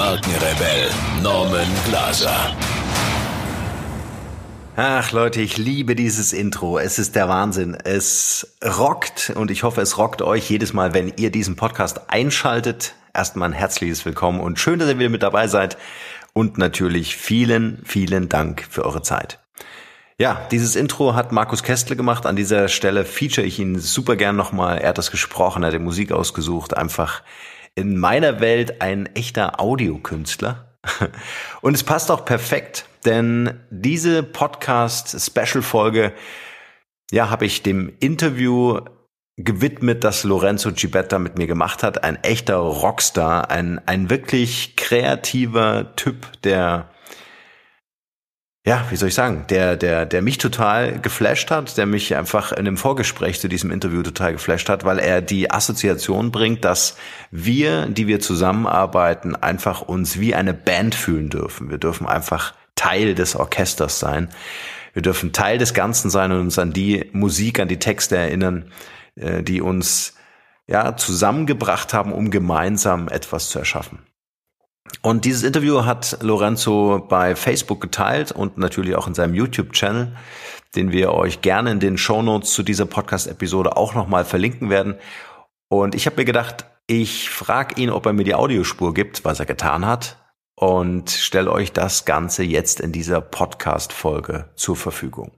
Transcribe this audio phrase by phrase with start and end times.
[0.00, 0.88] Markenrebell
[1.22, 2.56] Norman Glaser.
[4.74, 6.78] Ach Leute, ich liebe dieses Intro.
[6.78, 7.74] Es ist der Wahnsinn.
[7.74, 12.94] Es rockt und ich hoffe, es rockt euch jedes Mal, wenn ihr diesen Podcast einschaltet.
[13.12, 15.76] Erstmal ein herzliches Willkommen und schön, dass ihr wieder mit dabei seid.
[16.32, 19.38] Und natürlich vielen, vielen Dank für eure Zeit.
[20.16, 22.24] Ja, dieses Intro hat Markus Kestle gemacht.
[22.24, 24.78] An dieser Stelle feature ich ihn super gern nochmal.
[24.78, 26.74] Er hat das gesprochen, er hat die Musik ausgesucht.
[26.74, 27.22] Einfach
[27.74, 30.76] in meiner Welt ein echter Audiokünstler.
[31.60, 36.12] Und es passt auch perfekt, denn diese Podcast-Special-Folge,
[37.10, 38.80] ja, habe ich dem Interview
[39.36, 42.04] gewidmet, das Lorenzo Gibetta mit mir gemacht hat.
[42.04, 46.90] Ein echter Rockstar, ein, ein wirklich kreativer Typ, der
[48.66, 52.52] ja, wie soll ich sagen, der, der, der mich total geflasht hat, der mich einfach
[52.52, 56.96] in dem Vorgespräch zu diesem Interview total geflasht hat, weil er die Assoziation bringt, dass
[57.30, 61.70] wir, die wir zusammenarbeiten, einfach uns wie eine Band fühlen dürfen.
[61.70, 64.28] Wir dürfen einfach Teil des Orchesters sein.
[64.92, 68.70] Wir dürfen Teil des Ganzen sein und uns an die Musik, an die Texte erinnern,
[69.14, 70.14] äh, die uns
[70.66, 74.00] ja zusammengebracht haben, um gemeinsam etwas zu erschaffen.
[75.02, 80.16] Und dieses Interview hat Lorenzo bei Facebook geteilt und natürlich auch in seinem YouTube-Channel,
[80.74, 84.96] den wir euch gerne in den Show Notes zu dieser Podcast-Episode auch nochmal verlinken werden.
[85.68, 89.40] Und ich habe mir gedacht, ich frage ihn, ob er mir die Audiospur gibt, was
[89.40, 90.16] er getan hat,
[90.56, 95.32] und stelle euch das Ganze jetzt in dieser Podcast-Folge zur Verfügung.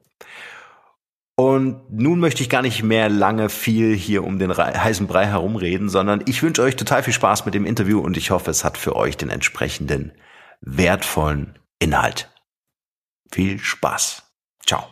[1.43, 5.89] Und nun möchte ich gar nicht mehr lange viel hier um den heißen Brei herumreden,
[5.89, 8.79] sondern ich wünsche euch total viel Spaß mit dem Interview und ich hoffe, es hat
[8.79, 10.13] für euch den entsprechenden
[10.61, 12.31] wertvollen Inhalt.
[13.33, 14.23] Viel Spaß.
[14.65, 14.85] Ciao.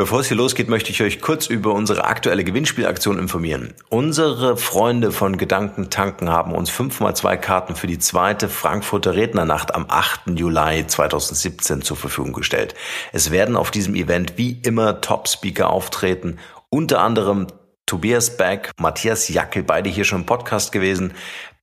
[0.00, 3.74] Bevor es hier losgeht, möchte ich euch kurz über unsere aktuelle Gewinnspielaktion informieren.
[3.90, 9.84] Unsere Freunde von Gedanken tanken haben uns 5x2 Karten für die zweite Frankfurter Rednernacht am
[9.86, 10.38] 8.
[10.38, 12.74] Juli 2017 zur Verfügung gestellt.
[13.12, 16.38] Es werden auf diesem Event wie immer Top-Speaker auftreten,
[16.70, 17.48] unter anderem
[17.84, 21.12] Tobias Beck, Matthias Jackel, beide hier schon im Podcast gewesen,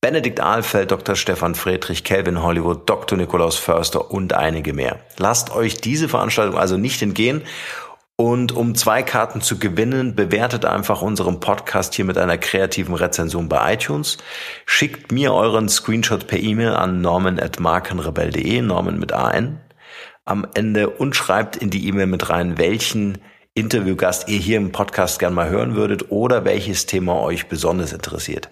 [0.00, 1.16] Benedikt Ahlfeld, Dr.
[1.16, 3.18] Stefan Friedrich, Calvin Hollywood, Dr.
[3.18, 5.00] Nikolaus Förster und einige mehr.
[5.16, 7.42] Lasst euch diese Veranstaltung also nicht entgehen
[8.20, 13.48] und um zwei Karten zu gewinnen, bewertet einfach unseren Podcast hier mit einer kreativen Rezension
[13.48, 14.18] bei iTunes.
[14.66, 19.60] Schickt mir euren Screenshot per E-Mail an norman.markenrebell.de, Norman mit AN
[20.24, 23.18] am Ende und schreibt in die E-Mail mit rein, welchen
[23.54, 28.48] Interviewgast ihr hier im Podcast gern mal hören würdet oder welches Thema euch besonders interessiert.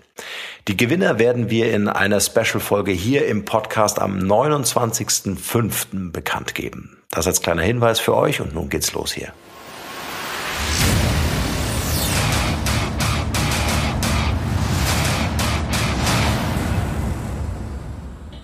[0.69, 6.13] Die Gewinner werden wir in einer Special-Folge hier im Podcast am 29.05.
[6.13, 6.99] bekannt geben.
[7.11, 9.33] Das als kleiner Hinweis für euch und nun geht's los hier.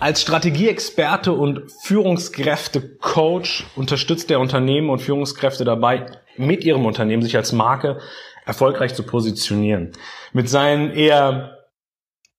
[0.02, 7.52] Als Strategieexperte und Führungskräfte-Coach unterstützt er Unternehmen und Führungskräfte dabei, mit ihrem Unternehmen sich als
[7.52, 8.00] Marke
[8.44, 9.92] erfolgreich zu positionieren.
[10.32, 11.56] Mit seinen eher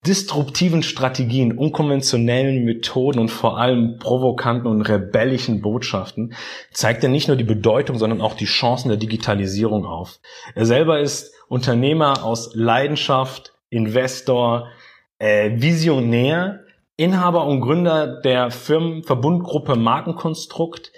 [0.05, 6.33] disruptiven Strategien, unkonventionellen Methoden und vor allem provokanten und rebellischen Botschaften
[6.73, 10.19] zeigt er nicht nur die Bedeutung, sondern auch die Chancen der Digitalisierung auf.
[10.53, 14.67] Er selber ist Unternehmer aus Leidenschaft, Investor,
[15.17, 16.62] äh, Visionär
[16.95, 20.91] Inhaber und Gründer der Firmenverbundgruppe Markenkonstrukt,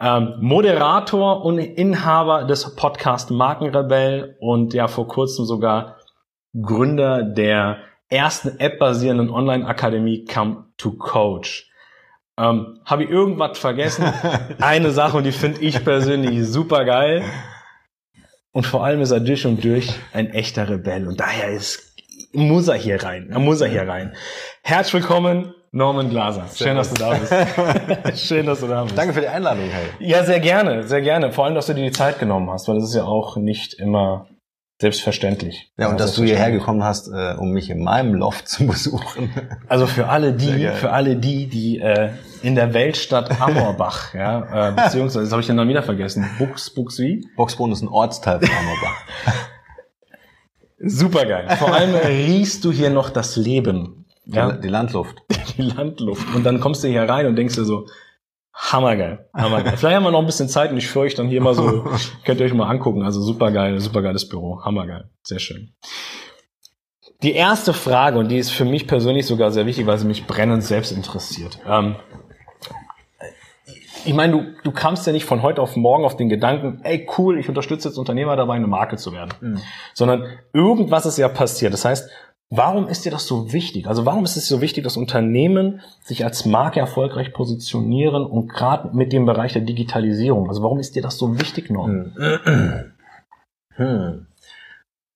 [0.00, 5.96] ähm, Moderator und Inhaber des Podcast Markenrebell und ja vor kurzem sogar
[6.60, 7.78] Gründer der
[8.08, 11.70] ersten App-basierenden Online-Akademie Come to Coach.
[12.38, 14.04] Ähm, Habe ich irgendwas vergessen?
[14.60, 17.24] Eine Sache und die finde ich persönlich super geil.
[18.52, 21.06] Und vor allem ist er durch und durch ein echter Rebell.
[21.06, 21.87] Und daher ist
[22.32, 23.28] muss er hier rein.
[23.30, 24.14] Er muss er hier rein.
[24.62, 26.46] Herzlich willkommen, Norman Glaser.
[26.54, 27.32] Schön, dass du da bist.
[28.26, 28.96] Schön, dass du da bist.
[28.96, 30.08] Danke für die Einladung, hey.
[30.08, 31.32] Ja, sehr gerne, sehr gerne.
[31.32, 33.74] Vor allem, dass du dir die Zeit genommen hast, weil das ist ja auch nicht
[33.74, 34.28] immer
[34.80, 35.72] Selbstverständlich.
[35.76, 39.32] Ja, und dass du hierher gekommen hast, äh, um mich in meinem Loft zu besuchen.
[39.66, 42.10] Also für alle die, für alle die, die äh,
[42.42, 46.70] in der Weltstadt Amorbach, ja, äh, beziehungsweise, das habe ich ja noch wieder vergessen, Bux,
[46.70, 47.26] Bux wie?
[47.36, 49.04] Boxbrunn ist ein Ortsteil von Amorbach.
[50.80, 51.56] Supergeil.
[51.56, 54.06] Vor allem riechst du hier noch das Leben.
[54.26, 54.52] Ja?
[54.52, 55.16] Die Landluft.
[55.56, 56.34] Die Landluft.
[56.34, 57.86] Und dann kommst du hier rein und denkst dir so,
[58.58, 59.76] Hammergeil, hammergeil.
[59.76, 61.84] Vielleicht haben wir noch ein bisschen Zeit und ich führe euch dann hier mal so,
[62.24, 63.04] könnt ihr euch mal angucken.
[63.04, 65.74] Also supergeil, supergeiles Büro, hammergeil, sehr schön.
[67.22, 70.26] Die erste Frage, und die ist für mich persönlich sogar sehr wichtig, weil sie mich
[70.26, 71.60] brennend selbst interessiert.
[71.66, 71.96] Ähm,
[74.08, 77.06] ich meine, du, du kamst ja nicht von heute auf morgen auf den Gedanken, ey
[77.18, 79.34] cool, ich unterstütze jetzt Unternehmer dabei, eine Marke zu werden.
[79.42, 79.60] Mhm.
[79.92, 80.24] Sondern
[80.54, 81.72] irgendwas ist ja passiert.
[81.72, 82.10] Das heißt,
[82.50, 83.86] Warum ist dir das so wichtig?
[83.86, 88.96] Also warum ist es so wichtig, dass Unternehmen sich als Marke erfolgreich positionieren und gerade
[88.96, 90.48] mit dem Bereich der Digitalisierung?
[90.48, 92.12] Also warum ist dir das so wichtig, Norm?
[92.16, 92.84] Hm.
[93.76, 94.26] Hm.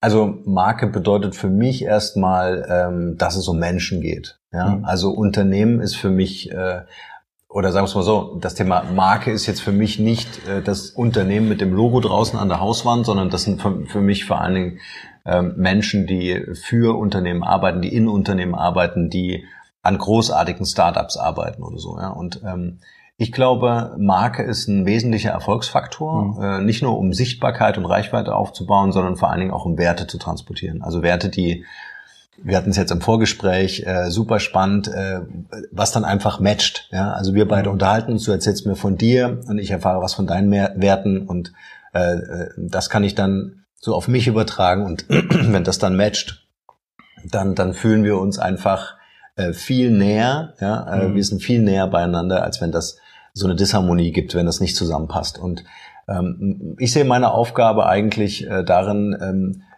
[0.00, 4.38] Also Marke bedeutet für mich erstmal, ähm, dass es um Menschen geht.
[4.52, 4.72] Ja?
[4.74, 4.84] Hm.
[4.84, 6.82] Also Unternehmen ist für mich äh,
[7.52, 10.62] oder sagen wir es mal so, das Thema Marke ist jetzt für mich nicht äh,
[10.62, 14.24] das Unternehmen mit dem Logo draußen an der Hauswand, sondern das sind für, für mich
[14.24, 14.78] vor allen Dingen
[15.26, 19.44] ähm, Menschen, die für Unternehmen arbeiten, die in Unternehmen arbeiten, die
[19.82, 21.98] an großartigen Startups arbeiten oder so.
[21.98, 22.08] Ja.
[22.08, 22.78] Und ähm,
[23.18, 26.42] ich glaube, Marke ist ein wesentlicher Erfolgsfaktor, mhm.
[26.42, 30.06] äh, nicht nur um Sichtbarkeit und Reichweite aufzubauen, sondern vor allen Dingen auch um Werte
[30.06, 30.82] zu transportieren.
[30.82, 31.64] Also Werte, die
[32.36, 35.20] wir hatten es jetzt im Vorgespräch, äh, super spannend, äh,
[35.70, 36.88] was dann einfach matcht.
[36.90, 37.12] Ja?
[37.12, 37.74] Also wir beide mhm.
[37.74, 41.52] unterhalten uns, du erzählst mir von dir und ich erfahre was von deinen Werten und
[41.94, 46.46] äh, äh das kann ich dann so auf mich übertragen und wenn das dann matcht,
[47.30, 48.96] dann, dann fühlen wir uns einfach
[49.36, 51.14] äh, viel näher, ja, äh, mhm.
[51.14, 52.98] wir sind viel näher beieinander, als wenn das
[53.34, 55.38] so eine Disharmonie gibt, wenn das nicht zusammenpasst.
[55.38, 55.64] Und
[56.08, 59.71] ähm, ich sehe meine Aufgabe eigentlich äh, darin, ähm, äh,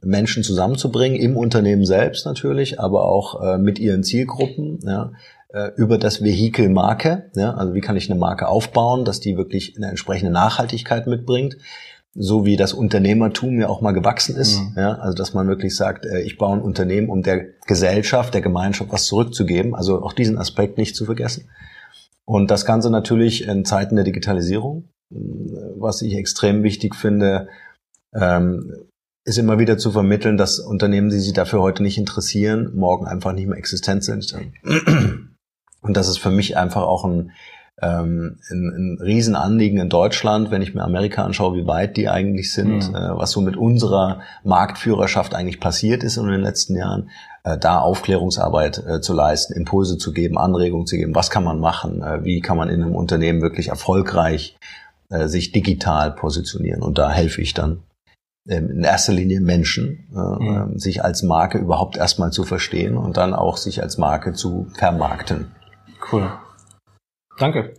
[0.00, 5.12] Menschen zusammenzubringen, im Unternehmen selbst natürlich, aber auch äh, mit ihren Zielgruppen, ja,
[5.52, 7.30] äh, über das Vehikel Marke.
[7.34, 11.56] Ja, also wie kann ich eine Marke aufbauen, dass die wirklich eine entsprechende Nachhaltigkeit mitbringt
[12.14, 14.60] so wie das Unternehmertum ja auch mal gewachsen ist.
[14.60, 14.74] Mhm.
[14.76, 18.42] Ja, also dass man wirklich sagt, äh, ich baue ein Unternehmen, um der Gesellschaft, der
[18.42, 19.74] Gemeinschaft was zurückzugeben.
[19.74, 21.48] Also auch diesen Aspekt nicht zu vergessen.
[22.24, 27.48] Und das Ganze natürlich in Zeiten der Digitalisierung, was ich extrem wichtig finde,
[28.14, 28.72] ähm,
[29.24, 33.32] ist immer wieder zu vermitteln, dass Unternehmen, die sich dafür heute nicht interessieren, morgen einfach
[33.32, 34.32] nicht mehr existent sind.
[35.80, 37.32] Und das ist für mich einfach auch ein
[37.80, 42.52] ähm, ein, ein Riesenanliegen in Deutschland, wenn ich mir Amerika anschaue, wie weit die eigentlich
[42.52, 42.94] sind, mhm.
[42.94, 47.10] äh, was so mit unserer Marktführerschaft eigentlich passiert ist in den letzten Jahren,
[47.44, 51.58] äh, da Aufklärungsarbeit äh, zu leisten, Impulse zu geben, Anregungen zu geben, was kann man
[51.58, 54.56] machen, äh, wie kann man in einem Unternehmen wirklich erfolgreich
[55.10, 57.82] äh, sich digital positionieren und da helfe ich dann
[58.44, 60.78] in erster Linie Menschen, äh, mhm.
[60.78, 65.52] sich als Marke überhaupt erstmal zu verstehen und dann auch sich als Marke zu vermarkten.
[66.10, 66.32] Cool.
[67.38, 67.74] Danke.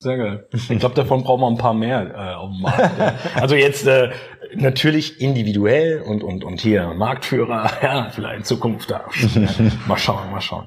[0.00, 0.48] Sehr geil.
[0.52, 2.98] Ich glaube, davon brauchen wir ein paar mehr äh, auf dem Markt.
[2.98, 3.14] Ja.
[3.34, 4.10] Also jetzt äh,
[4.54, 9.04] natürlich individuell und und und hier Marktführer, ja, vielleicht in Zukunft da.
[9.34, 9.48] Ja,
[9.86, 10.66] mal schauen, mal schauen.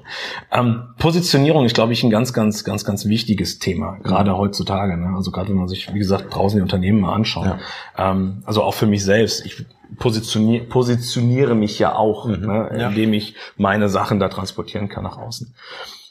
[0.50, 4.36] Ähm, Positionierung ist, glaube ich, ein ganz, ganz, ganz, ganz wichtiges Thema, gerade mhm.
[4.36, 4.96] heutzutage.
[4.96, 5.14] Ne?
[5.16, 7.46] Also gerade wenn man sich, wie gesagt, draußen die Unternehmen mal anschaut.
[7.46, 7.58] Ja.
[8.10, 9.44] Ähm, also auch für mich selbst.
[9.46, 9.64] Ich
[9.98, 12.46] positioniere, positioniere mich ja auch, mhm.
[12.46, 15.54] ne, indem ich meine Sachen da transportieren kann nach außen.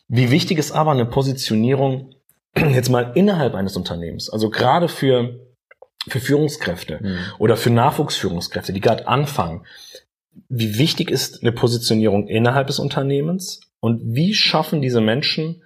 [0.08, 2.14] Wie wichtig ist aber eine Positionierung
[2.56, 4.30] jetzt mal innerhalb eines Unternehmens?
[4.30, 5.40] Also gerade für,
[6.08, 7.18] für Führungskräfte mhm.
[7.40, 9.66] oder für Nachwuchsführungskräfte, die gerade anfangen.
[10.50, 13.62] Wie wichtig ist eine Positionierung innerhalb des Unternehmens?
[13.80, 15.64] Und wie schaffen diese Menschen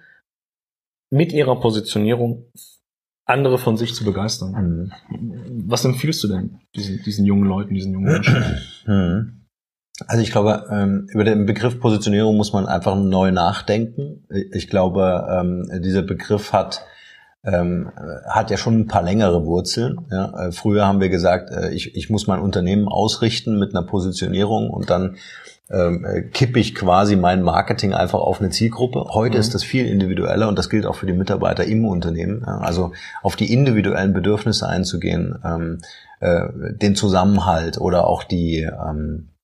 [1.10, 2.46] mit ihrer Positionierung
[3.24, 4.92] andere von sich zu begeistern?
[5.10, 5.62] Mhm.
[5.68, 8.44] Was empfiehlst du denn diesen, diesen jungen Leuten, diesen jungen Menschen?
[8.86, 9.46] Mhm.
[10.06, 14.26] Also ich glaube, ähm, über den Begriff Positionierung muss man einfach neu nachdenken.
[14.52, 16.84] Ich glaube, ähm, dieser Begriff hat
[17.46, 17.90] ähm,
[18.28, 19.98] hat ja schon ein paar längere Wurzeln.
[20.10, 20.46] Ja.
[20.46, 24.68] Äh, früher haben wir gesagt, äh, ich, ich muss mein Unternehmen ausrichten mit einer Positionierung
[24.68, 25.16] und dann
[25.70, 29.06] ähm, äh, kippe ich quasi mein Marketing einfach auf eine Zielgruppe.
[29.10, 29.40] Heute mhm.
[29.40, 32.42] ist das viel individueller und das gilt auch für die Mitarbeiter im Unternehmen.
[32.46, 32.58] Ja.
[32.58, 35.78] Also auf die individuellen Bedürfnisse einzugehen, ähm,
[36.20, 39.35] äh, den Zusammenhalt oder auch die ähm, ähm,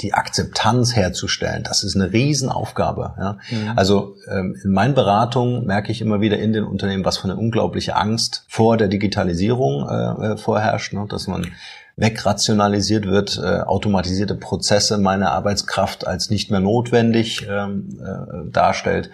[0.00, 3.14] die Akzeptanz herzustellen, das ist eine Riesenaufgabe.
[3.18, 3.38] Ja?
[3.50, 3.72] Mhm.
[3.76, 7.36] Also ähm, in meinen Beratungen merke ich immer wieder in den Unternehmen, was für eine
[7.36, 11.06] unglaubliche Angst vor der Digitalisierung äh, äh, vorherrscht, ne?
[11.08, 11.52] dass man
[11.96, 19.10] wegrationalisiert wird, äh, automatisierte Prozesse meine Arbeitskraft als nicht mehr notwendig ähm, äh, darstellt.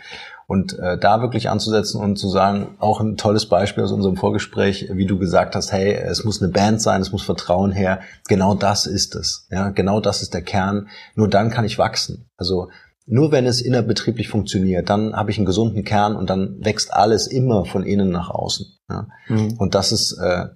[0.51, 4.91] Und äh, da wirklich anzusetzen und zu sagen, auch ein tolles Beispiel aus unserem Vorgespräch,
[4.93, 8.01] wie du gesagt hast, hey, es muss eine Band sein, es muss Vertrauen her.
[8.27, 9.47] Genau das ist es.
[9.53, 10.89] Ja, genau das ist der Kern.
[11.15, 12.27] Nur dann kann ich wachsen.
[12.37, 12.69] Also
[13.07, 17.29] nur wenn es innerbetrieblich funktioniert, dann habe ich einen gesunden Kern und dann wächst alles
[17.29, 18.67] immer von innen nach außen.
[18.91, 19.07] Ja?
[19.29, 19.55] Mhm.
[19.57, 20.47] Und das ist, äh,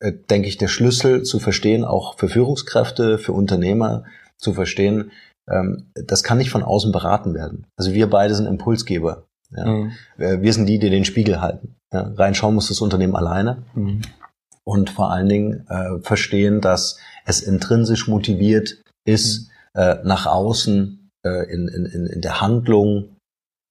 [0.00, 4.02] äh, denke ich, der Schlüssel zu verstehen, auch für Führungskräfte, für Unternehmer
[4.36, 5.12] zu verstehen,
[5.48, 7.68] ähm, das kann nicht von außen beraten werden.
[7.76, 9.28] Also wir beide sind Impulsgeber.
[9.56, 9.64] Ja.
[9.66, 9.92] Mhm.
[10.18, 11.76] Äh, wir sind die, die den Spiegel halten.
[11.92, 12.12] Ja.
[12.16, 13.62] Reinschauen muss das Unternehmen alleine.
[13.74, 14.02] Mhm.
[14.64, 19.80] Und vor allen Dingen äh, verstehen, dass es intrinsisch motiviert ist, mhm.
[19.80, 23.14] äh, nach außen äh, in, in, in der Handlung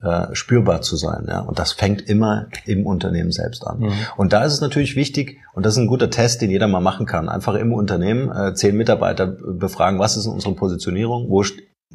[0.04, 1.26] äh, spürbar zu sein.
[1.30, 1.40] Ja?
[1.40, 3.80] Und das fängt immer im Unternehmen selbst an.
[3.80, 3.94] Mhm.
[4.18, 6.82] Und da ist es natürlich wichtig, und das ist ein guter Test, den jeder mal
[6.82, 11.44] machen kann, einfach im Unternehmen äh, zehn Mitarbeiter befragen, was ist unsere Positionierung, wo,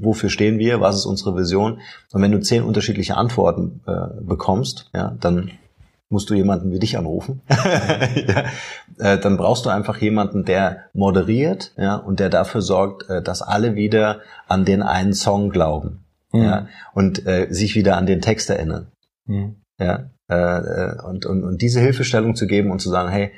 [0.02, 1.80] wofür stehen wir, was ist unsere Vision.
[2.12, 5.50] Und wenn du zehn unterschiedliche Antworten äh, bekommst, ja, dann
[6.10, 7.42] musst du jemanden wie dich anrufen.
[7.48, 8.44] ja,
[8.98, 13.42] äh, dann brauchst du einfach jemanden, der moderiert ja, und der dafür sorgt, äh, dass
[13.42, 16.42] alle wieder an den einen Song glauben mhm.
[16.42, 18.88] ja, und äh, sich wieder an den Text erinnern.
[19.26, 19.56] Mhm.
[19.78, 23.32] Ja, äh, äh, und, und, und diese Hilfestellung zu geben und zu sagen, hey,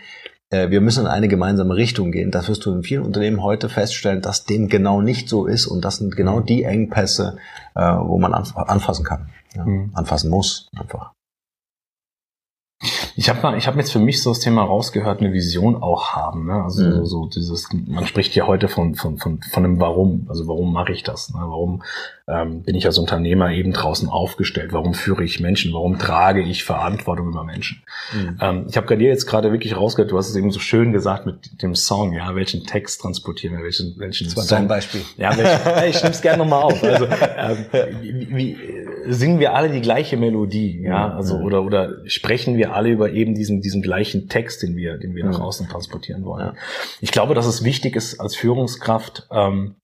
[0.50, 2.30] wir müssen in eine gemeinsame Richtung gehen.
[2.30, 5.84] Das wirst du in vielen Unternehmen heute feststellen, dass dem genau nicht so ist und
[5.84, 7.38] das sind genau die Engpässe,
[7.74, 9.90] äh, wo man anfassen kann, ja, mhm.
[9.94, 11.12] anfassen muss einfach.
[13.14, 16.12] Ich habe mal, ich habe jetzt für mich so das Thema rausgehört, eine Vision auch
[16.12, 16.46] haben.
[16.46, 16.62] Ne?
[16.64, 17.04] Also mhm.
[17.04, 20.26] so, dieses, man spricht ja heute von von von von einem Warum.
[20.30, 21.28] Also warum mache ich das?
[21.34, 21.40] Ne?
[21.42, 21.82] Warum
[22.26, 24.72] ähm, bin ich als Unternehmer eben draußen aufgestellt?
[24.72, 25.74] Warum führe ich Menschen?
[25.74, 27.82] Warum trage ich Verantwortung über Menschen?
[28.14, 28.38] Mhm.
[28.40, 31.26] Ähm, ich habe gerade jetzt gerade wirklich rausgehört, du hast es eben so schön gesagt
[31.26, 34.58] mit dem Song, ja, welchen Text transportieren wir, welchen, welchen das war Song.
[34.58, 35.02] dein Beispiel.
[35.18, 36.82] Ja, welchen, ich nehme es gerne nochmal auf.
[36.82, 37.66] Also ähm,
[38.00, 42.90] wie, wie, singen wir alle die gleiche Melodie, ja, also oder oder sprechen wir alle
[42.90, 46.56] über eben diesen diesen gleichen Text, den wir den wir nach außen transportieren wollen.
[47.00, 49.76] Ich glaube, dass es wichtig ist als Führungskraft ähm,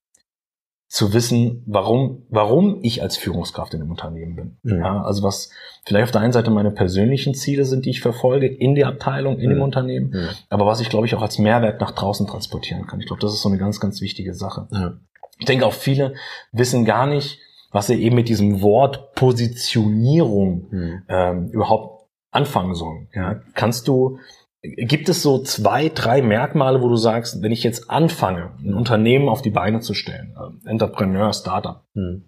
[0.89, 4.59] zu wissen, warum, warum ich als Führungskraft in einem Unternehmen bin.
[4.63, 4.79] Mhm.
[4.79, 5.51] Ja, also was
[5.85, 9.39] vielleicht auf der einen Seite meine persönlichen Ziele sind, die ich verfolge in der Abteilung,
[9.39, 9.55] in mhm.
[9.55, 10.29] dem Unternehmen, mhm.
[10.49, 13.01] aber was ich glaube ich auch als Mehrwert nach draußen transportieren kann.
[13.01, 14.69] Ich glaube, das ist so eine ganz, ganz wichtige Sache.
[15.39, 16.15] Ich denke auch viele
[16.53, 17.41] wissen gar nicht,
[17.77, 21.03] was sie eben mit diesem Wort Positionierung mhm.
[21.09, 23.09] ähm, überhaupt anfangen sollen.
[23.15, 24.19] Ja, kannst du
[24.63, 29.29] Gibt es so zwei, drei Merkmale, wo du sagst, wenn ich jetzt anfange, ein Unternehmen
[29.29, 32.25] auf die Beine zu stellen, äh, Entrepreneur, Startup, hm.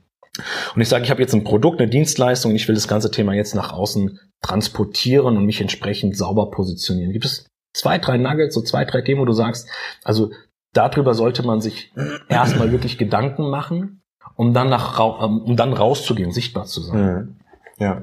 [0.74, 3.10] und ich sage, ich habe jetzt ein Produkt, eine Dienstleistung, und ich will das ganze
[3.10, 7.12] Thema jetzt nach außen transportieren und mich entsprechend sauber positionieren.
[7.12, 9.68] Gibt es zwei, drei Nuggets, so zwei, drei Themen, wo du sagst,
[10.04, 10.30] also
[10.74, 11.92] darüber sollte man sich
[12.28, 14.02] erstmal wirklich Gedanken machen,
[14.38, 16.98] um dann nach, ähm, um dann rauszugehen, sichtbar zu sein.
[16.98, 17.36] Hm.
[17.78, 18.02] Ja.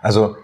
[0.00, 0.36] Also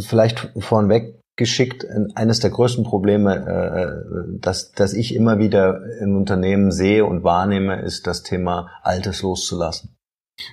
[0.00, 1.86] vielleicht vorneweg geschickt.
[2.16, 7.80] Eines der größten Probleme, äh, das, das ich immer wieder in Unternehmen sehe und wahrnehme,
[7.80, 9.94] ist das Thema Altes loszulassen.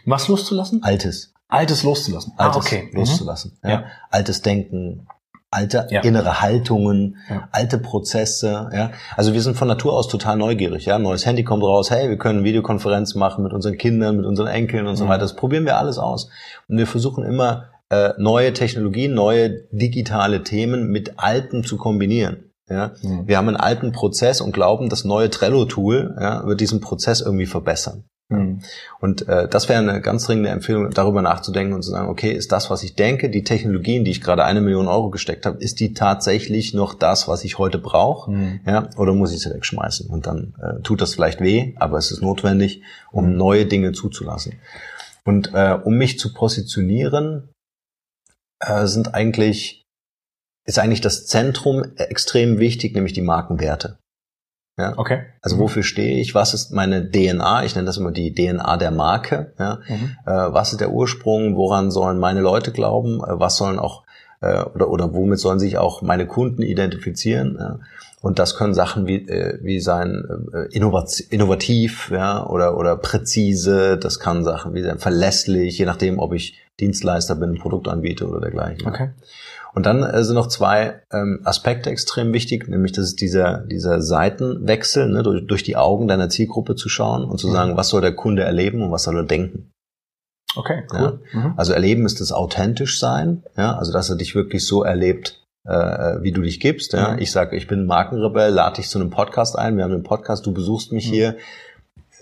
[0.06, 0.84] Was loszulassen?
[0.84, 1.34] Altes.
[1.48, 2.34] Altes loszulassen.
[2.38, 2.89] Ah, Altes ah, okay.
[2.92, 3.00] Mhm.
[3.00, 3.58] loszulassen.
[3.63, 3.70] Mhm.
[3.70, 3.75] Ja.
[3.80, 3.86] ja.
[4.12, 5.08] Altes Denken,
[5.57, 6.01] alte ja.
[6.01, 7.47] innere Haltungen, ja.
[7.51, 8.91] alte Prozesse, ja.
[9.15, 10.99] Also wir sind von Natur aus total neugierig, ja.
[10.99, 14.85] Neues Handy kommt raus, hey, wir können Videokonferenz machen mit unseren Kindern, mit unseren Enkeln
[14.85, 14.97] und mhm.
[14.97, 15.21] so weiter.
[15.21, 16.29] Das probieren wir alles aus.
[16.67, 22.51] Und wir versuchen immer äh, neue Technologien, neue digitale Themen mit alten zu kombinieren.
[22.69, 22.91] Ja?
[23.01, 23.27] Mhm.
[23.27, 27.45] Wir haben einen alten Prozess und glauben, das neue Trello-Tool ja, wird diesen Prozess irgendwie
[27.45, 28.03] verbessern.
[28.29, 28.60] Mhm.
[29.00, 32.51] Und äh, das wäre eine ganz dringende Empfehlung, darüber nachzudenken und zu sagen, okay, ist
[32.51, 35.79] das, was ich denke, die Technologien, die ich gerade eine Million Euro gesteckt habe, ist
[35.79, 38.31] die tatsächlich noch das, was ich heute brauche?
[38.31, 38.60] Mhm.
[38.65, 40.10] Ja, oder muss ich sie wegschmeißen?
[40.10, 42.81] Und dann äh, tut das vielleicht weh, aber es ist notwendig,
[43.12, 43.38] um mhm.
[43.38, 44.60] neue Dinge zuzulassen.
[45.24, 47.50] Und äh, um mich zu positionieren,
[48.60, 49.86] äh, sind eigentlich,
[50.65, 53.98] ist eigentlich das Zentrum extrem wichtig, nämlich die Markenwerte.
[54.77, 54.93] Ja?
[54.96, 55.24] Okay.
[55.41, 55.62] Also mhm.
[55.62, 56.36] wofür stehe ich?
[56.36, 57.65] Was ist meine DNA?
[57.65, 59.53] Ich nenne das immer die DNA der Marke.
[59.60, 59.79] Ja?
[59.88, 60.15] Mhm.
[60.25, 61.55] Äh, was ist der Ursprung?
[61.55, 63.22] Woran sollen meine Leute glauben?
[63.22, 64.03] Äh, was sollen auch
[64.41, 67.57] äh, oder oder womit sollen sich auch meine Kunden identifizieren?
[67.60, 67.79] Ja?
[68.22, 74.19] Und das können Sachen wie, äh, wie sein äh, innovativ ja, oder, oder präzise, das
[74.19, 78.88] kann Sachen wie sein verlässlich, je nachdem, ob ich Dienstleister bin, Produktanbieter oder dergleichen.
[78.88, 79.10] Okay.
[79.77, 84.01] Und dann äh, sind noch zwei ähm, Aspekte extrem wichtig, nämlich das ist dieser, dieser
[84.01, 87.51] Seitenwechsel, ne, durch, durch die Augen deiner Zielgruppe zu schauen und zu mhm.
[87.51, 89.69] sagen, was soll der Kunde erleben und was soll er denken.
[90.55, 91.19] Okay, cool.
[91.31, 91.39] Ja?
[91.39, 91.53] Mhm.
[91.57, 96.24] Also erleben ist das authentisch sein, ja, also dass er dich wirklich so erlebt, äh,
[96.24, 96.93] wie du dich gibst.
[96.93, 97.12] Ja?
[97.12, 97.19] Mhm.
[97.19, 100.48] Ich sage, ich bin Markenrebell, lade dich zu einem Podcast ein, wir haben einen Podcast,
[100.48, 101.13] du besuchst mich mhm.
[101.13, 101.38] hier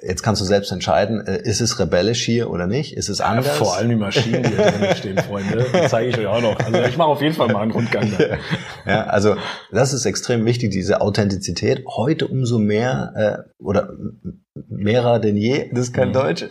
[0.08, 2.96] jetzt kannst du selbst entscheiden, äh, ist es rebellisch hier oder nicht?
[2.96, 3.48] Ist es anders?
[3.48, 5.66] Ja, vor allem die Maschinen, die da drin stehen, Freunde.
[5.74, 6.60] Die zeige ich euch auch noch.
[6.60, 8.12] Also ich mache auf jeden Fall mal einen Rundgang.
[8.18, 8.38] Da.
[8.88, 9.36] Ja, also
[9.72, 11.84] das ist extrem wichtig, diese Authentizität.
[11.88, 13.90] Heute umso mehr äh, oder
[14.70, 16.14] mehrer denn je, das ist kein mhm.
[16.14, 16.46] Deutsch.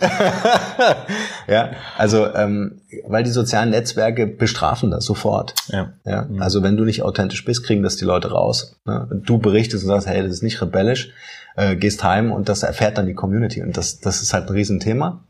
[1.49, 5.55] ja, also ähm, weil die sozialen Netzwerke bestrafen das sofort.
[5.69, 5.95] Ja.
[6.05, 6.23] ja?
[6.23, 6.43] Mhm.
[6.43, 8.81] Also wenn du nicht authentisch bist, kriegen das die Leute raus.
[8.85, 9.09] Ne?
[9.25, 11.13] Du berichtest und sagst, hey, das ist nicht rebellisch
[11.57, 13.63] äh, gehst heim und das erfährt dann die Community.
[13.63, 15.27] Und das, das ist halt ein Riesenthema.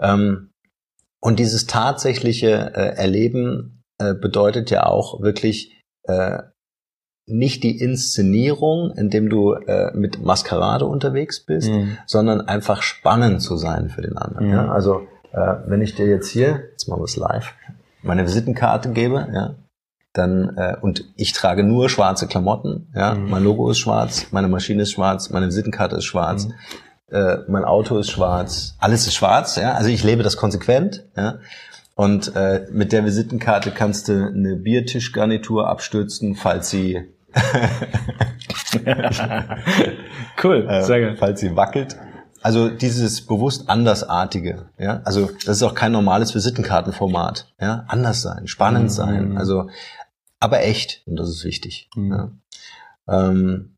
[0.00, 0.50] Ähm,
[1.20, 6.42] und dieses tatsächliche äh, Erleben äh, bedeutet ja auch wirklich äh,
[7.26, 11.96] nicht die Inszenierung, indem du äh, mit Maskerade unterwegs bist, mhm.
[12.06, 14.46] sondern einfach spannend zu sein für den anderen.
[14.46, 14.52] Mhm.
[14.52, 14.70] Ja?
[14.70, 17.54] Also äh, wenn ich dir jetzt hier, jetzt machen wir es live,
[18.02, 19.54] meine Visitenkarte gebe, ja,
[20.12, 23.30] dann äh, und ich trage nur schwarze Klamotten, ja, mhm.
[23.30, 26.54] mein Logo ist schwarz, meine Maschine ist schwarz, meine Visitenkarte ist schwarz, mhm.
[27.10, 31.38] äh, mein Auto ist schwarz, alles ist schwarz, ja, also ich lebe das konsequent, ja.
[31.94, 37.14] Und äh, mit der Visitenkarte kannst du eine Biertischgarnitur abstürzen, falls sie
[40.42, 41.16] cool, äh, sehr geil.
[41.16, 41.96] falls sie wackelt.
[42.42, 48.46] Also dieses bewusst andersartige, ja, also das ist auch kein normales Visitenkartenformat, ja, anders sein,
[48.48, 48.90] spannend mhm.
[48.90, 49.70] sein, also
[50.40, 51.02] aber echt.
[51.06, 51.88] Und das ist wichtig.
[51.96, 52.12] Mhm.
[52.12, 52.30] Ja.
[53.08, 53.73] Ähm,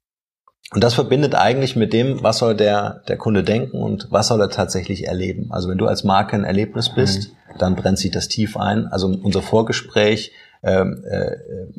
[0.72, 4.40] und das verbindet eigentlich mit dem, was soll der, der Kunde denken und was soll
[4.40, 5.48] er tatsächlich erleben.
[5.50, 7.58] Also wenn du als Marke ein Erlebnis bist, mhm.
[7.58, 8.86] dann brennt sich das tief ein.
[8.88, 10.32] Also unser Vorgespräch
[10.64, 11.36] ähm, äh,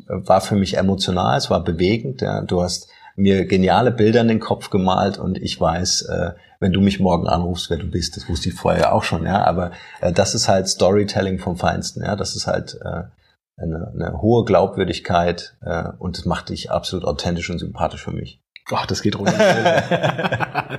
[0.08, 2.22] war für mich emotional, es war bewegend.
[2.22, 2.40] Ja.
[2.40, 6.30] Du hast mir geniale Bilder in den Kopf gemalt und ich weiß, äh,
[6.60, 8.16] wenn du mich morgen anrufst, wer du bist.
[8.16, 9.44] Das wusste ich vorher auch schon, ja.
[9.44, 12.16] Aber äh, das ist halt Storytelling vom Feinsten, ja.
[12.16, 13.02] Das ist halt äh,
[13.56, 18.40] eine, eine hohe Glaubwürdigkeit äh, und das macht dich absolut authentisch und sympathisch für mich.
[18.72, 19.32] Ach, das geht runter.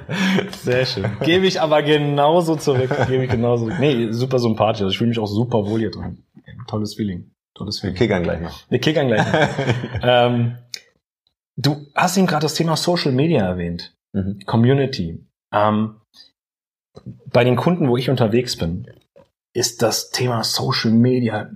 [0.61, 1.05] Sehr schön.
[1.21, 2.91] Gebe ich aber genauso zurück.
[3.07, 3.67] Gebe ich genauso.
[3.67, 4.81] Nee, super sympathisch.
[4.81, 6.23] Also ich fühle mich auch super wohl hier drin.
[6.67, 7.31] Tolles Feeling.
[7.55, 7.95] Tolles Feeling.
[7.95, 8.69] Wir kickern gleich noch.
[8.69, 9.49] Wir kickern gleich noch.
[10.03, 10.57] ähm,
[11.57, 13.95] du hast eben gerade das Thema Social Media erwähnt.
[14.13, 14.39] Mhm.
[14.45, 15.25] Community.
[15.51, 15.95] Ähm,
[17.31, 18.87] bei den Kunden, wo ich unterwegs bin,
[19.53, 21.49] ist das Thema Social Media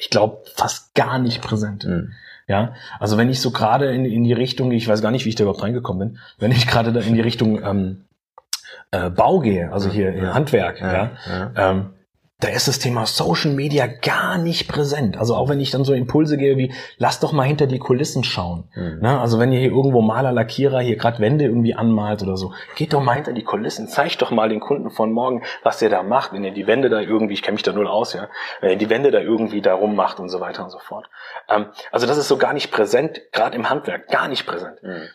[0.00, 1.84] ich glaube, fast gar nicht präsent.
[1.84, 2.12] Mhm.
[2.50, 5.28] Ja, also wenn ich so gerade in, in die Richtung, ich weiß gar nicht, wie
[5.28, 8.06] ich da überhaupt reingekommen bin, wenn ich gerade da in die Richtung ähm,
[8.90, 11.70] äh, Bau gehe, also hier ja, Handwerk, ja, ja, ja.
[11.70, 11.90] Ähm,
[12.40, 15.18] da ist das Thema Social Media gar nicht präsent.
[15.18, 18.24] Also auch wenn ich dann so Impulse gebe wie, lass doch mal hinter die Kulissen
[18.24, 18.64] schauen.
[18.74, 18.98] Mhm.
[19.00, 19.20] Ne?
[19.20, 22.94] Also wenn ihr hier irgendwo Maler, Lackierer hier gerade Wände irgendwie anmalt oder so, geht
[22.94, 26.02] doch mal hinter die Kulissen, zeigt doch mal den Kunden von morgen, was ihr da
[26.02, 28.28] macht, wenn ihr die Wände da irgendwie, ich kenne mich da null aus, ja,
[28.60, 31.08] wenn ihr die Wände da irgendwie da rummacht und so weiter und so fort.
[31.48, 34.82] Ähm, also das ist so gar nicht präsent, gerade im Handwerk, gar nicht präsent.
[34.82, 35.08] Mhm.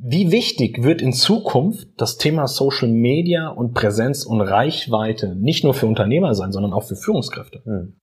[0.00, 5.74] Wie wichtig wird in Zukunft das Thema Social Media und Präsenz und Reichweite nicht nur
[5.74, 7.62] für Unternehmer sein, sondern auch für Führungskräfte?
[7.64, 7.96] Hm.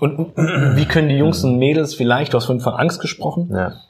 [0.00, 3.80] Und wie können die Jungs und Mädels vielleicht, du hast vorhin von Angst gesprochen, ja.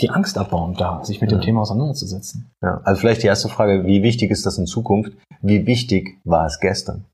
[0.00, 1.38] die Angst abbauen, da sich mit ja.
[1.38, 2.50] dem Thema auseinanderzusetzen?
[2.62, 5.12] Ja, also vielleicht die erste Frage, wie wichtig ist das in Zukunft?
[5.42, 7.04] Wie wichtig war es gestern?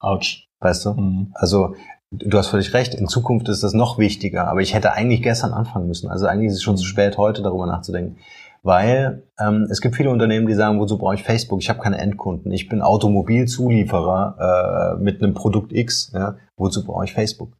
[0.00, 0.46] Autsch.
[0.60, 0.94] Weißt du?
[0.94, 1.32] Mhm.
[1.34, 1.74] Also
[2.14, 2.94] Du hast völlig recht.
[2.94, 4.46] In Zukunft ist das noch wichtiger.
[4.48, 6.10] Aber ich hätte eigentlich gestern anfangen müssen.
[6.10, 8.18] Also eigentlich ist es schon zu spät, heute darüber nachzudenken.
[8.62, 11.60] Weil ähm, es gibt viele Unternehmen, die sagen, wozu brauche ich Facebook?
[11.60, 12.52] Ich habe keine Endkunden.
[12.52, 16.12] Ich bin Automobilzulieferer äh, mit einem Produkt X.
[16.14, 16.36] Ja?
[16.56, 17.54] Wozu brauche ich Facebook?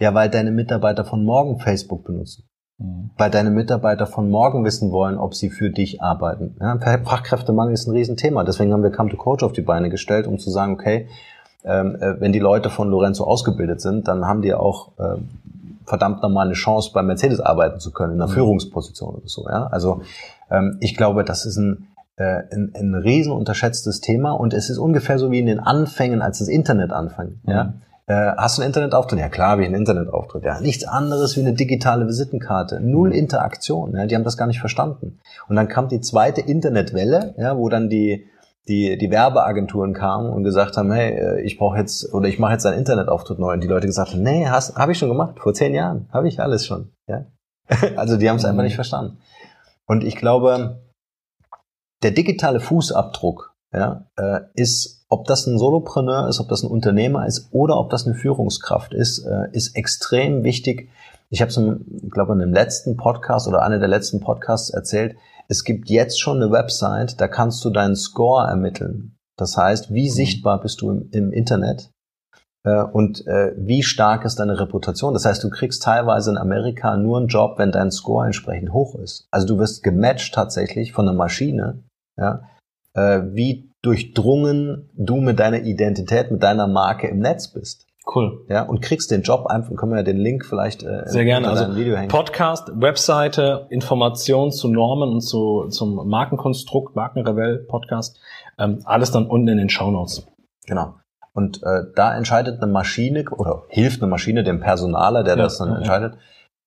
[0.00, 2.48] Ja, weil deine Mitarbeiter von morgen Facebook benutzen.
[2.78, 3.10] Mhm.
[3.18, 6.56] Weil deine Mitarbeiter von morgen wissen wollen, ob sie für dich arbeiten.
[6.60, 6.78] Ja?
[6.78, 8.42] Fachkräftemangel ist ein Riesenthema.
[8.42, 11.08] Deswegen haben wir Come to Coach auf die Beine gestellt, um zu sagen, okay,
[11.66, 15.16] wenn die Leute von Lorenzo ausgebildet sind, dann haben die auch äh,
[15.86, 18.34] verdammt nochmal eine Chance, bei Mercedes arbeiten zu können, in einer mhm.
[18.34, 19.46] Führungsposition oder so.
[19.48, 19.66] Ja?
[19.66, 20.02] Also
[20.50, 24.78] ähm, ich glaube, das ist ein, äh, ein, ein riesen unterschätztes Thema und es ist
[24.78, 27.40] ungefähr so wie in den Anfängen, als das Internet anfing.
[27.44, 27.52] Mhm.
[27.52, 27.74] Ja?
[28.06, 29.18] Äh, hast du einen Internetauftritt?
[29.18, 30.44] Ja klar, wie ein Internetauftritt.
[30.44, 32.80] Ja, nichts anderes wie eine digitale Visitenkarte.
[32.80, 33.14] Null mhm.
[33.14, 33.94] Interaktion.
[33.94, 35.20] Ja, die haben das gar nicht verstanden.
[35.48, 38.26] Und dann kam die zweite Internetwelle, ja, wo dann die
[38.68, 42.52] die, die Werbeagenturen kamen und gesagt haben, hey, äh, ich brauche jetzt oder ich mache
[42.52, 43.52] jetzt einen Internetauftritt neu.
[43.52, 46.28] Und die Leute gesagt haben, nee, hast, habe ich schon gemacht, vor zehn Jahren, habe
[46.28, 46.92] ich alles schon.
[47.06, 47.26] Ja?
[47.96, 48.50] also die haben es mhm.
[48.50, 49.18] einfach nicht verstanden.
[49.86, 50.82] Und ich glaube,
[52.02, 57.26] der digitale Fußabdruck ja, äh, ist, ob das ein Solopreneur ist, ob das ein Unternehmer
[57.26, 60.88] ist oder ob das eine Führungskraft ist, äh, ist extrem wichtig.
[61.28, 61.60] Ich habe es,
[62.10, 65.16] glaube in dem letzten Podcast oder einer der letzten Podcasts erzählt,
[65.48, 69.16] es gibt jetzt schon eine Website, da kannst du deinen Score ermitteln.
[69.36, 70.14] Das heißt, wie mhm.
[70.14, 71.90] sichtbar bist du im, im Internet
[72.64, 75.12] äh, und äh, wie stark ist deine Reputation.
[75.12, 78.94] Das heißt, du kriegst teilweise in Amerika nur einen Job, wenn dein Score entsprechend hoch
[78.96, 79.26] ist.
[79.30, 81.82] Also du wirst gematcht tatsächlich von einer Maschine,
[82.16, 82.42] ja,
[82.94, 87.86] äh, wie durchdrungen du mit deiner Identität, mit deiner Marke im Netz bist.
[88.06, 88.44] Cool.
[88.48, 91.48] Ja, und kriegst den Job einfach, können wir ja den Link vielleicht äh, Sehr gerne.
[91.48, 92.08] Also Video hängen.
[92.08, 98.20] Podcast, Webseite, Informationen zu Normen und zu, zum Markenkonstrukt, Markenrebell Podcast,
[98.58, 100.26] ähm, alles dann unten in den Show Notes.
[100.66, 100.96] Genau.
[101.32, 105.58] Und äh, da entscheidet eine Maschine oder hilft eine Maschine dem Personaler, der Ja, das
[105.58, 105.78] dann ja, ja.
[105.78, 106.18] entscheidet,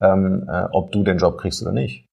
[0.02, 2.06] ähm, äh, ob du den Job kriegst oder nicht.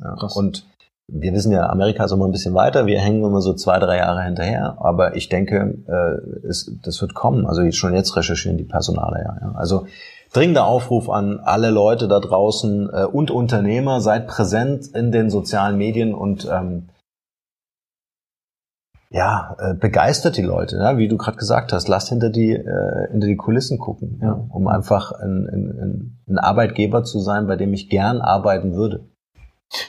[0.00, 0.16] Ja.
[0.16, 0.36] Krass.
[0.36, 0.66] Und
[1.06, 3.98] wir wissen ja, Amerika ist immer ein bisschen weiter, wir hängen immer so zwei, drei
[3.98, 7.46] Jahre hinterher, aber ich denke, äh, es, das wird kommen.
[7.46, 9.36] Also schon jetzt recherchieren die Personaler ja.
[9.40, 9.52] ja.
[9.54, 9.86] Also
[10.32, 15.76] dringender Aufruf an alle Leute da draußen äh, und Unternehmer, seid präsent in den sozialen
[15.76, 16.88] Medien und ähm,
[19.10, 23.10] ja, äh, begeistert die Leute, ja, wie du gerade gesagt hast, lasst hinter die, äh,
[23.12, 27.72] hinter die Kulissen gucken, ja, um einfach ein, ein, ein Arbeitgeber zu sein, bei dem
[27.74, 29.06] ich gern arbeiten würde.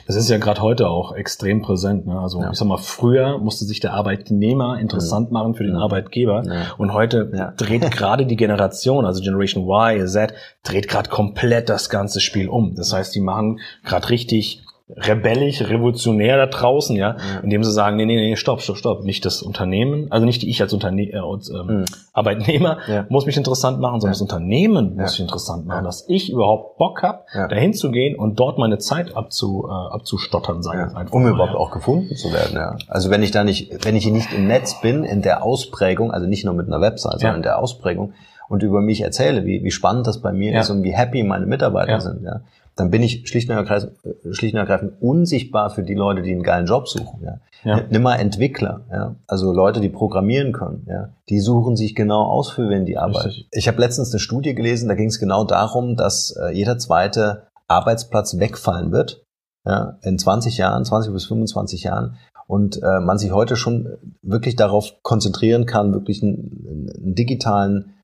[0.06, 2.06] Das ist ja gerade heute auch extrem präsent.
[2.06, 2.18] Ne?
[2.18, 2.50] Also Ja.
[2.50, 5.80] ich sag mal, früher musste sich der Arbeitnehmer interessant machen für den Ja.
[5.82, 6.42] Arbeitgeber.
[6.44, 6.62] Ja.
[6.78, 7.52] Und heute Ja.
[7.56, 10.34] dreht gerade die Generation, also Generation Y, Z,
[10.64, 12.74] dreht gerade komplett das ganze Spiel um.
[12.74, 17.40] Das heißt, die machen gerade richtig rebellisch, revolutionär da draußen, ja, Ja.
[17.42, 20.62] indem sie sagen, nee, nee, nee, stopp, stopp, stopp, nicht das Unternehmen, also nicht ich
[20.62, 21.84] als Unterne äh, als, ähm, Mhm.
[22.12, 23.04] Arbeitnehmer Ja.
[23.08, 24.14] muss mich interessant machen, sondern Ja.
[24.14, 25.02] das Unternehmen Ja.
[25.02, 27.48] muss mich interessant machen, dass ich überhaupt Bock hab, Ja.
[27.48, 31.12] dahin zu gehen und dort meine Zeit abzu, äh, abzustottern, sage ich einfach.
[31.12, 32.76] um überhaupt auch gefunden zu werden, ja.
[32.86, 36.12] Also wenn ich da nicht, wenn ich hier nicht im Netz bin, in der Ausprägung,
[36.12, 38.12] also nicht nur mit einer Website, sondern in der Ausprägung
[38.48, 40.60] und über mich erzähle, wie, wie spannend das bei mir Ja.
[40.60, 42.00] ist und wie happy meine Mitarbeiter Ja.
[42.00, 42.40] sind, ja,
[42.76, 43.92] dann bin ich schlicht und, ergreifend,
[44.32, 47.40] schlicht und ergreifend unsichtbar für die Leute, die einen geilen Job suchen, ja.
[47.64, 47.80] Ja.
[47.90, 49.16] Nimm mal Entwickler, ja.
[49.26, 51.08] Also Leute, die programmieren können, ja.
[51.28, 53.28] Die suchen sich genau aus, für wen die arbeiten.
[53.28, 53.48] Richtig.
[53.50, 57.46] Ich habe letztens eine Studie gelesen, da ging es genau darum, dass äh, jeder zweite
[57.66, 59.24] Arbeitsplatz wegfallen wird,
[59.64, 64.54] ja, in 20 Jahren, 20 bis 25 Jahren und äh, man sich heute schon wirklich
[64.54, 67.95] darauf konzentrieren kann, wirklich einen, einen digitalen,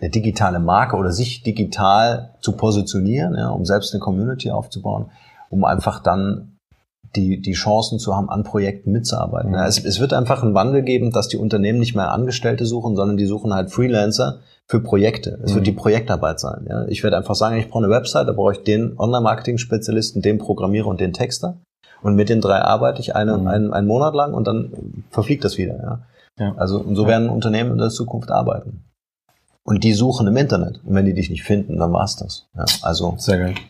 [0.00, 5.06] eine digitale Marke oder sich digital zu positionieren, ja, um selbst eine Community aufzubauen,
[5.48, 6.52] um einfach dann
[7.14, 9.50] die, die Chancen zu haben, an Projekten mitzuarbeiten.
[9.50, 9.56] Mhm.
[9.56, 12.94] Ja, es, es wird einfach einen Wandel geben, dass die Unternehmen nicht mehr Angestellte suchen,
[12.94, 15.38] sondern die suchen halt Freelancer für Projekte.
[15.42, 15.56] Es Mhm.
[15.56, 16.66] wird die Projektarbeit sein.
[16.68, 16.86] Ja.
[16.88, 20.88] Ich werde einfach sagen, ich brauche eine Website, da brauche ich den Online-Marketing-Spezialisten, den Programmierer
[20.88, 21.56] und den Texter.
[22.02, 23.46] Und mit den drei arbeite ich eine, Mhm.
[23.46, 25.78] einen, einen Monat lang und dann verfliegt das wieder.
[25.80, 26.00] Ja.
[26.38, 26.54] Ja.
[26.56, 28.84] Also und so werden Unternehmen in der Zukunft arbeiten.
[29.66, 30.80] Und die suchen im Internet.
[30.84, 32.46] Und wenn die dich nicht finden, dann war's das.
[32.54, 32.64] Ja.
[32.82, 33.16] Also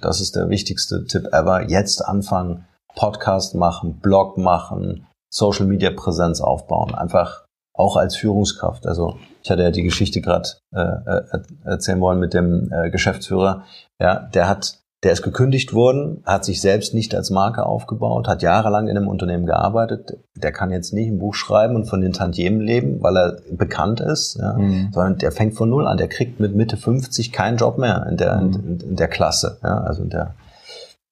[0.02, 1.68] das ist der wichtigste Tipp ever.
[1.70, 6.94] Jetzt anfangen, Podcast machen, Blog machen, Social Media Präsenz aufbauen.
[6.94, 8.86] Einfach auch als Führungskraft.
[8.86, 11.22] Also ich hatte ja die Geschichte gerade äh, äh,
[11.64, 13.64] erzählen wollen mit dem äh, Geschäftsführer.
[13.98, 18.42] Ja, der hat, der ist gekündigt worden, hat sich selbst nicht als Marke aufgebaut, hat
[18.42, 20.18] jahrelang in einem Unternehmen gearbeitet.
[20.34, 24.00] Der kann jetzt nicht ein Buch schreiben und von den Tantiemen leben, weil er bekannt
[24.00, 24.38] ist.
[24.40, 24.88] Ja Mhm.
[24.92, 25.98] sondern der fängt von null an.
[25.98, 28.52] Der kriegt mit Mitte 50 keinen Job mehr in der, Mhm.
[28.54, 30.34] in, in der Klasse, ja, also in der,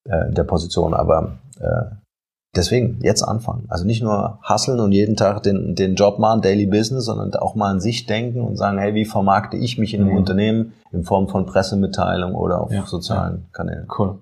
[0.08, 0.94] äh, in der Position.
[0.94, 1.84] Aber äh,
[2.56, 3.66] deswegen jetzt anfangen.
[3.68, 7.54] Also nicht nur hasseln und jeden Tag den, den Job machen, Daily Business, sondern auch
[7.54, 10.16] mal an sich denken und sagen, hey, wie vermarkte ich mich in einem Mhm.
[10.18, 13.86] Unternehmen in Form von Pressemitteilung oder auf Ja, sozialen Kanälen.
[13.98, 14.18] Cool.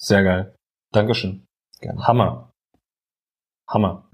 [0.00, 0.54] Sehr geil.
[0.92, 1.44] Dankeschön.
[1.80, 2.06] Gerne.
[2.06, 2.50] Hammer.
[3.68, 4.04] Hammer.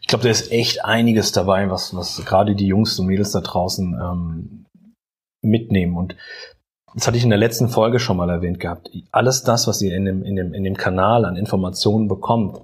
[0.00, 3.40] Ich glaube, da ist echt einiges dabei, was, was gerade die Jungs und Mädels da
[3.40, 4.66] draußen ähm,
[5.42, 5.96] mitnehmen.
[5.96, 6.16] Und
[6.94, 8.90] das hatte ich in der letzten Folge schon mal erwähnt gehabt.
[9.12, 12.60] Alles das, was ihr in dem, in dem, in dem Kanal an Informationen bekommt,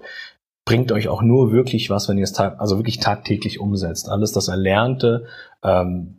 [0.64, 4.08] bringt euch auch nur wirklich was, wenn ihr es tag, also wirklich tagtäglich umsetzt.
[4.08, 5.26] Alles das Erlernte
[5.62, 6.16] ähm,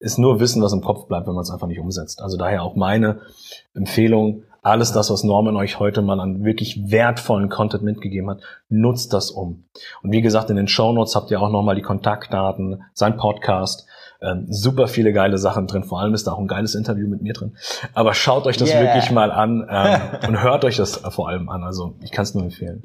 [0.00, 2.22] ist nur Wissen, was im Kopf bleibt, wenn man es einfach nicht umsetzt.
[2.22, 3.20] Also daher auch meine
[3.74, 9.12] Empfehlung, alles das, was Norman euch heute mal an wirklich wertvollen Content mitgegeben hat, nutzt
[9.12, 9.64] das um.
[10.02, 13.86] Und wie gesagt, in den Shownotes habt ihr auch nochmal die Kontaktdaten, sein Podcast,
[14.20, 15.84] ähm, super viele geile Sachen drin.
[15.84, 17.56] Vor allem ist da auch ein geiles Interview mit mir drin.
[17.92, 18.80] Aber schaut euch das Yeah.
[18.82, 21.62] wirklich mal an ähm, und hört euch das vor allem an.
[21.62, 22.84] Also ich kann es nur empfehlen.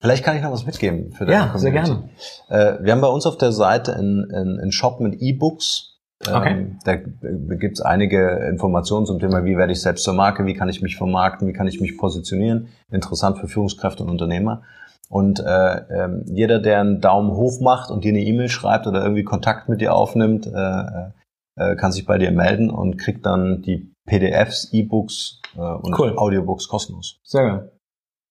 [0.00, 2.08] Vielleicht kann ich noch was mitgeben für deine Ja, sehr Community.
[2.48, 5.98] Äh, wir haben bei uns auf der Seite einen, einen, einen Shop mit E-Books.
[6.26, 6.52] Okay.
[6.52, 10.54] Ähm, da gibt es einige Informationen zum Thema, wie werde ich selbst zur Marke, wie
[10.54, 12.68] kann ich mich vermarkten, wie kann ich mich positionieren.
[12.90, 14.62] Interessant für Führungskräfte und Unternehmer.
[15.10, 19.02] Und äh, ähm, jeder, der einen Daumen hoch macht und dir eine E-Mail schreibt oder
[19.02, 21.10] irgendwie Kontakt mit dir aufnimmt, äh,
[21.56, 26.16] äh, kann sich bei dir melden und kriegt dann die PDFs, E-Books äh, und Cool.
[26.16, 27.18] Audiobooks kostenlos.
[27.24, 27.72] Sehr geil.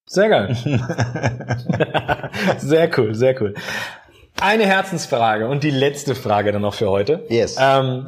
[0.06, 0.56] Sehr geil.
[2.58, 3.54] sehr cool, sehr cool.
[4.42, 7.26] Eine Herzensfrage und die letzte Frage dann noch für heute.
[7.30, 7.58] yes.
[7.60, 8.08] Ähm,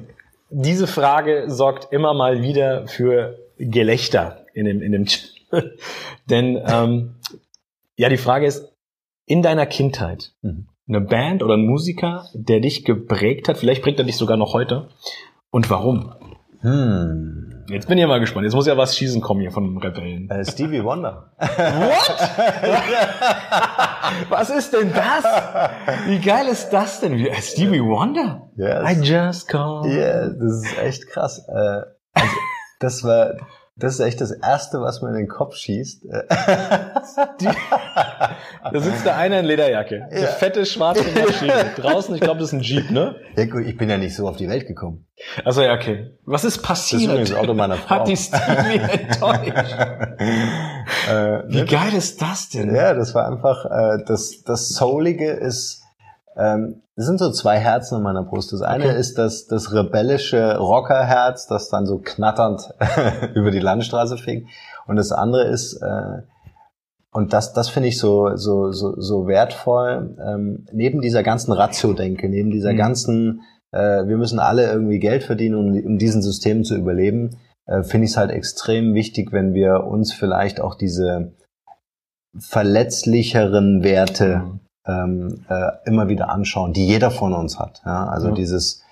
[0.50, 5.30] diese Frage sorgt immer mal wieder für Gelächter in dem, in dem Chat.
[6.30, 7.16] Denn ähm,
[8.00, 8.72] ja, die Frage ist,
[9.26, 10.68] in deiner Kindheit Mhm.
[10.88, 14.54] eine Band oder ein Musiker, der dich geprägt hat, vielleicht prägt er dich sogar noch
[14.54, 14.88] heute.
[15.50, 16.14] Und warum?
[16.62, 17.64] Hm.
[17.70, 18.44] Jetzt bin ich mal gespannt.
[18.44, 20.28] Jetzt muss ja was schießen kommen hier von Rebellen.
[20.28, 21.32] Äh, Stevie Wonder.
[24.28, 25.24] Was ist denn das?
[26.06, 27.16] Wie geil ist das denn?
[27.16, 28.50] Wie- äh, Stevie Wonder?
[28.56, 28.90] Yes.
[28.90, 29.86] I just call.
[29.90, 31.44] Ja, das ist echt krass.
[31.48, 31.80] Äh,
[32.12, 32.36] also,
[32.80, 33.34] das war,
[33.80, 36.04] das ist echt das Erste, was mir in den Kopf schießt.
[36.04, 36.22] Äh,
[38.72, 40.06] Da sitzt da einer in Lederjacke.
[40.10, 40.26] Eine Ja.
[40.28, 41.72] fette schwarze Maschine.
[41.76, 43.16] Draußen, ich glaube, das ist ein Jeep, ne?
[43.36, 45.06] Ja gut, ich bin ja nicht so auf die Welt gekommen.
[45.44, 46.10] Also ja, okay.
[46.24, 47.20] Was ist Das ist passiert?
[47.20, 47.96] das Auto meiner Frau.
[47.96, 49.76] Hat die Stevie enttäuscht?
[51.08, 52.74] Äh, Wie geil ist das denn?
[52.74, 55.82] Ja, das war einfach, äh, das, das Soulige ist,
[56.36, 58.52] ähm, das sind so zwei Herzen in meiner Brust.
[58.52, 58.98] Das eine Okay.
[58.98, 62.74] ist das, das rebellische Rockerherz, das dann so knatternd
[63.34, 64.46] über die Landstraße fing.
[64.86, 66.22] Und das andere ist, äh,
[67.12, 72.28] und das, das finde ich so, so, so, so wertvoll, ähm, neben dieser ganzen Ratio-Denke,
[72.28, 72.76] neben dieser Mhm.
[72.76, 73.40] ganzen,
[73.72, 78.04] äh, wir müssen alle irgendwie Geld verdienen, um in diesen Systemen zu überleben, äh, finde
[78.04, 81.32] ich es halt extrem wichtig, wenn wir uns vielleicht auch diese
[82.38, 84.60] verletzlicheren Werte Mhm.
[84.86, 87.82] Ähm, äh, immer wieder anschauen, die jeder von uns hat.
[87.84, 88.06] Ja?
[88.08, 88.34] Also Ja.
[88.34, 88.82] dieses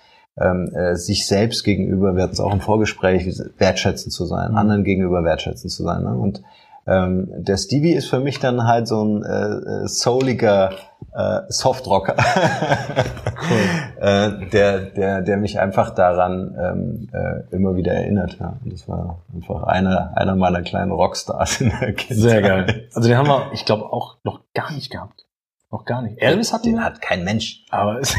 [0.41, 4.57] ähm, äh, sich selbst gegenüber, wir hatten es auch im Vorgespräch, wertschätzend zu sein, Mhm.
[4.57, 6.03] anderen gegenüber wertschätzend zu sein.
[6.03, 6.13] Ne?
[6.15, 6.41] Und
[6.87, 10.71] ähm, der Stevie ist für mich dann halt so ein äh, äh, souliger
[11.13, 12.15] äh, Softrocker,
[13.99, 18.37] äh, der, der, der mich einfach daran ähm, äh, immer wieder erinnert.
[18.39, 18.57] Ja.
[18.63, 22.17] Und das war einfach einer, einer meiner kleinen Rockstars in der Kindheit.
[22.17, 22.87] Sehr geil.
[22.93, 25.25] Also den haben wir, ich glaube, auch noch gar nicht gehabt.
[25.71, 26.19] Noch gar nicht.
[26.21, 27.63] Elvis hat Den den, hat kein Mensch.
[27.69, 28.15] aber ist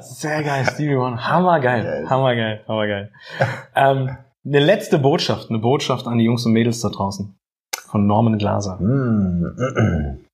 [0.20, 1.28] sehr geil, Stevie Wonder.
[1.28, 3.12] Hammergeil, hammergeil, hammergeil.
[3.76, 7.36] Ähm, eine letzte Botschaft, eine Botschaft an die Jungs und Mädels da draußen.
[7.86, 8.76] Von Norman Glaser.
[8.80, 10.24] Mm.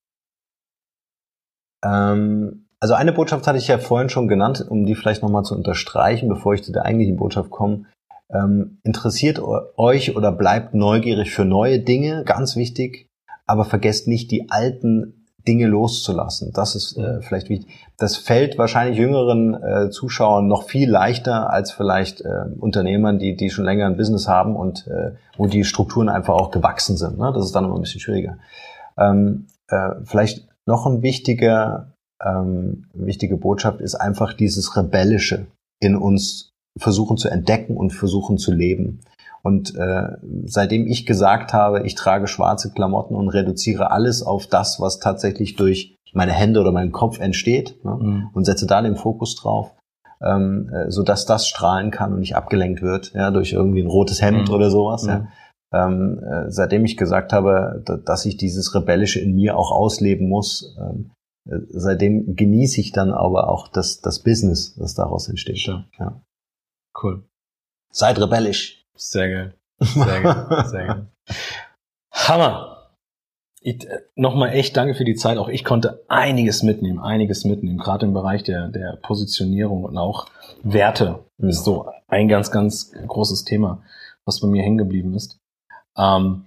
[1.84, 5.54] ähm, also eine Botschaft hatte ich ja vorhin schon genannt, um die vielleicht nochmal zu
[5.54, 7.84] unterstreichen, bevor ich zu der eigentlichen Botschaft komme.
[8.30, 13.07] Ähm, interessiert eu- euch oder bleibt neugierig für neue Dinge, ganz wichtig,
[13.48, 16.52] aber vergesst nicht, die alten Dinge loszulassen.
[16.52, 17.68] Das ist äh, vielleicht wichtig.
[17.96, 23.48] Das fällt wahrscheinlich jüngeren äh, Zuschauern noch viel leichter als vielleicht äh, Unternehmern, die, die
[23.48, 27.18] schon länger ein Business haben und äh, wo die Strukturen einfach auch gewachsen sind.
[27.18, 27.32] Ne?
[27.34, 28.38] Das ist dann immer ein bisschen schwieriger.
[28.98, 35.46] Ähm, äh, vielleicht noch ein wichtiger, ähm, wichtige Botschaft ist einfach dieses Rebellische
[35.80, 39.00] in uns versuchen zu entdecken und versuchen zu leben.
[39.42, 40.08] Und äh,
[40.44, 45.56] seitdem ich gesagt habe, ich trage schwarze Klamotten und reduziere alles auf das, was tatsächlich
[45.56, 48.30] durch meine Hände oder meinen Kopf entsteht ne, Mhm.
[48.34, 49.74] und setze da den Fokus drauf,
[50.20, 53.86] ähm, äh, so dass das strahlen kann und nicht abgelenkt wird, ja, durch irgendwie ein
[53.86, 54.54] rotes Hemd Mhm.
[54.54, 55.06] oder sowas.
[55.06, 55.18] Ja.
[55.20, 55.28] Mhm.
[55.70, 60.26] Ähm, äh, seitdem ich gesagt habe, da- dass ich dieses Rebellische in mir auch ausleben
[60.28, 61.10] muss, ähm,
[61.46, 65.58] äh, seitdem genieße ich dann aber auch das, das Business, das daraus entsteht.
[65.58, 65.84] Stimmt.
[65.98, 66.20] Ja.
[67.00, 67.22] Cool.
[67.92, 68.77] Seid rebellisch.
[68.98, 69.54] Sehr geil.
[69.80, 70.64] Sehr geil.
[70.66, 71.06] Sehr geil.
[72.12, 72.74] Hammer.
[73.62, 73.76] Äh,
[74.16, 75.38] Nochmal echt danke für die Zeit.
[75.38, 80.26] Auch ich konnte einiges mitnehmen, einiges mitnehmen, gerade im Bereich der, der Positionierung und auch
[80.62, 81.48] Werte Mhm.
[81.50, 83.82] ist so ein ganz, ganz großes Thema,
[84.24, 85.38] was bei mir hängen geblieben ist.
[85.96, 86.46] Ähm,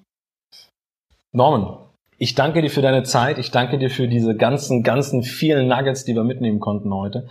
[1.32, 1.78] Norman,
[2.18, 3.38] ich danke dir für deine Zeit.
[3.38, 7.28] Ich danke dir für diese ganzen, ganzen vielen Nuggets, die wir mitnehmen konnten heute.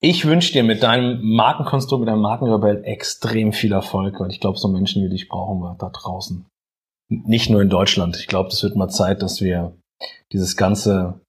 [0.00, 4.58] Ich wünsche dir mit deinem Markenkonstrukt, mit deinem Markenrebell extrem viel Erfolg, weil ich glaube,
[4.58, 6.46] so Menschen wie dich brauchen wir da draußen.
[7.08, 8.16] Nicht nur in Deutschland.
[8.16, 9.76] Ich glaube, es wird mal Zeit, dass wir
[10.32, 11.20] dieses ganze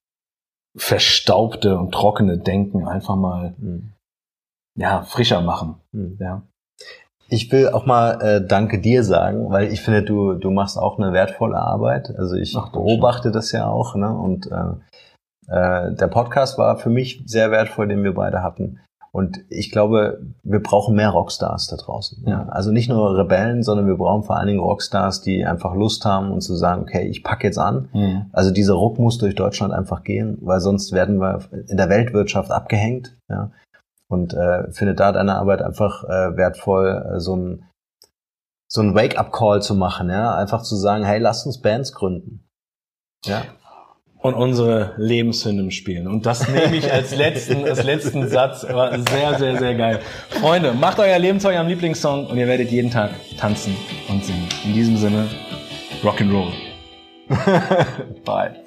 [0.76, 3.94] verstaubte und trockene Denken einfach mal Mhm.
[4.78, 5.76] ja frischer machen.
[5.92, 6.18] Mhm.
[6.20, 6.44] Ja.
[7.30, 10.98] Ich will auch mal äh, Danke dir sagen, weil ich finde, du, du machst auch
[10.98, 12.10] eine wertvolle Arbeit.
[12.18, 13.96] Also ich Ach, beobachte das ja auch.
[13.96, 14.10] Ne?
[14.10, 14.74] Und äh,
[15.48, 18.80] äh, der Podcast war für mich sehr wertvoll, den wir beide hatten.
[19.12, 22.24] Und ich glaube, wir brauchen mehr Rockstars da draußen.
[22.28, 22.48] Ja?
[22.50, 26.30] Also nicht nur Rebellen, sondern wir brauchen vor allen Dingen Rockstars, die einfach Lust haben
[26.32, 27.90] und zu sagen, okay, ich pack jetzt an.
[27.94, 28.26] Mhm.
[28.32, 32.52] Also dieser Ruck muss durch Deutschland einfach gehen, weil sonst werden wir in der Weltwirtschaft
[32.52, 33.18] abgehängt.
[33.28, 33.52] Ja?
[34.08, 37.64] Und äh, finde da deine Arbeit einfach äh, wertvoll, äh, so ein
[38.70, 42.46] so ein Wake-up-Call zu machen, ja, einfach zu sagen, hey, lasst uns Bands gründen.
[43.26, 43.44] Ja.
[44.20, 46.08] Und unsere Lebenshymnen spielen.
[46.08, 48.66] Und das nehme ich als letzten, als letzten Satz.
[48.68, 50.00] War sehr, sehr, sehr geil.
[50.30, 53.76] Freunde, macht euer Leben zu eurem Lieblingssong und ihr werdet jeden Tag tanzen
[54.10, 54.48] und singen.
[54.66, 55.28] In diesem Sinne,
[56.04, 56.52] Rock'n'Roll.
[58.26, 58.67] Bye.